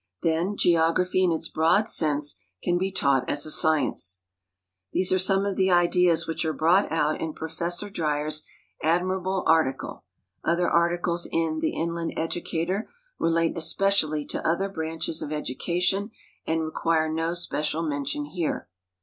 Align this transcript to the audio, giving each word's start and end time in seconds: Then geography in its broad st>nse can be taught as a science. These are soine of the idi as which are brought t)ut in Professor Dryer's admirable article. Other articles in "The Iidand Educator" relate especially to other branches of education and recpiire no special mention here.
Then 0.23 0.57
geography 0.57 1.23
in 1.23 1.31
its 1.31 1.47
broad 1.47 1.85
st>nse 1.85 2.33
can 2.63 2.79
be 2.79 2.91
taught 2.91 3.29
as 3.29 3.45
a 3.45 3.51
science. 3.51 4.21
These 4.93 5.11
are 5.11 5.17
soine 5.17 5.47
of 5.47 5.57
the 5.57 5.67
idi 5.67 6.09
as 6.11 6.25
which 6.25 6.43
are 6.43 6.53
brought 6.53 6.89
t)ut 6.89 7.21
in 7.21 7.33
Professor 7.35 7.87
Dryer's 7.87 8.43
admirable 8.81 9.43
article. 9.45 10.03
Other 10.43 10.67
articles 10.67 11.27
in 11.31 11.59
"The 11.59 11.75
Iidand 11.75 12.17
Educator" 12.17 12.89
relate 13.19 13.55
especially 13.55 14.25
to 14.25 14.43
other 14.47 14.69
branches 14.69 15.21
of 15.21 15.31
education 15.31 16.09
and 16.47 16.61
recpiire 16.61 17.13
no 17.13 17.35
special 17.35 17.83
mention 17.83 18.25
here. 18.25 18.69